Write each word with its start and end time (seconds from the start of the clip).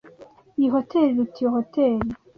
Iyi 0.57 0.69
hoteri 0.75 1.09
iruta 1.11 1.37
iyo 1.39 1.49
hoteri. 1.57 2.07